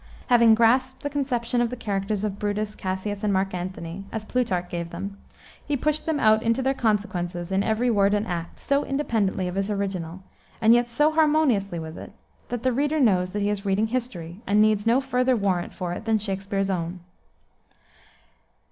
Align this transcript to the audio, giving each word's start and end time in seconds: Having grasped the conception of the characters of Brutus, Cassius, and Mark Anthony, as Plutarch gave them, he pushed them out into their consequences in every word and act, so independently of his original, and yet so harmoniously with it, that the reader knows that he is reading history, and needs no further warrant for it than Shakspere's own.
Having 0.29 0.55
grasped 0.55 1.03
the 1.03 1.11
conception 1.11 1.61
of 1.61 1.69
the 1.69 1.75
characters 1.75 2.23
of 2.23 2.39
Brutus, 2.39 2.73
Cassius, 2.73 3.23
and 3.23 3.31
Mark 3.31 3.53
Anthony, 3.53 4.03
as 4.11 4.25
Plutarch 4.25 4.67
gave 4.67 4.89
them, 4.89 5.19
he 5.63 5.77
pushed 5.77 6.07
them 6.07 6.19
out 6.19 6.41
into 6.41 6.63
their 6.63 6.73
consequences 6.73 7.51
in 7.51 7.61
every 7.61 7.91
word 7.91 8.15
and 8.15 8.25
act, 8.25 8.57
so 8.59 8.83
independently 8.83 9.47
of 9.47 9.53
his 9.53 9.69
original, 9.69 10.23
and 10.59 10.73
yet 10.73 10.89
so 10.89 11.11
harmoniously 11.11 11.77
with 11.77 11.99
it, 11.99 12.13
that 12.49 12.63
the 12.63 12.73
reader 12.73 12.99
knows 12.99 13.29
that 13.31 13.43
he 13.43 13.49
is 13.51 13.63
reading 13.63 13.85
history, 13.85 14.41
and 14.47 14.59
needs 14.59 14.87
no 14.87 14.99
further 15.01 15.35
warrant 15.35 15.71
for 15.71 15.93
it 15.93 16.05
than 16.05 16.17
Shakspere's 16.17 16.71
own. 16.71 17.01